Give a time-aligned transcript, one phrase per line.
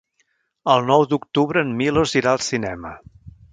[0.75, 2.97] El nou d'octubre en Milos irà al cinema.